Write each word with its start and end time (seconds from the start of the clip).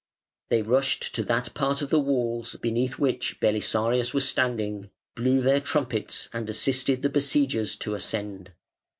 They 0.49 0.63
rushed 0.63 1.13
to 1.13 1.23
that 1.25 1.53
part 1.53 1.83
of 1.83 1.91
the 1.91 1.99
walls 1.99 2.55
beneath 2.55 2.97
which 2.97 3.39
Belisarius 3.39 4.15
was 4.15 4.27
standing, 4.27 4.89
blew 5.13 5.41
their 5.41 5.59
trumpets, 5.59 6.27
and 6.33 6.49
assisted 6.49 7.03
the 7.03 7.09
besiegers 7.09 7.75
to 7.75 7.93
ascend. 7.93 8.51